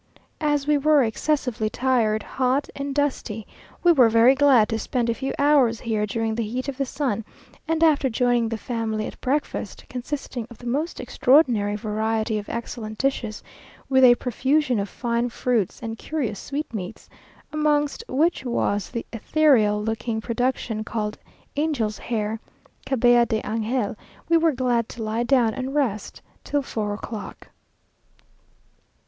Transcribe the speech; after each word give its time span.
As 0.39 0.65
we 0.65 0.79
were 0.79 1.03
excessively 1.03 1.69
tired, 1.69 2.23
hot, 2.23 2.71
and 2.75 2.95
dusty, 2.95 3.45
we 3.83 3.91
were 3.91 4.09
very 4.09 4.33
glad 4.33 4.67
to 4.69 4.79
spend 4.79 5.11
a 5.11 5.13
few 5.13 5.31
hours 5.37 5.81
here 5.81 6.07
during 6.07 6.33
the 6.33 6.41
heat 6.41 6.67
of 6.67 6.77
the 6.79 6.87
sun; 6.87 7.23
and 7.67 7.83
after 7.83 8.09
joining 8.09 8.49
the 8.49 8.57
family 8.57 9.05
at 9.05 9.21
breakfast, 9.21 9.85
consisting 9.91 10.47
of 10.49 10.57
the 10.57 10.65
most 10.65 10.99
extraordinary 10.99 11.75
variety 11.75 12.39
of 12.39 12.49
excellent 12.49 12.97
dishes, 12.97 13.43
with 13.89 14.03
a 14.03 14.15
profusion 14.15 14.79
of 14.79 14.89
fine 14.89 15.29
fruits 15.29 15.79
and 15.83 15.99
curious 15.99 16.39
sweetmeats 16.39 17.07
(amongst 17.53 18.03
which 18.07 18.43
was 18.43 18.89
that 18.89 19.05
ethereal 19.13 19.79
looking 19.83 20.19
production, 20.19 20.83
called 20.83 21.19
angel's 21.55 21.99
hair, 21.99 22.39
cabella 22.87 23.27
de 23.27 23.39
angel), 23.47 23.95
we 24.29 24.35
were 24.35 24.51
glad 24.51 24.89
to 24.89 25.03
lie 25.03 25.21
down 25.21 25.53
and 25.53 25.75
rest 25.75 26.23
till 26.43 26.63
four 26.63 26.91
o'clock. 26.95 27.49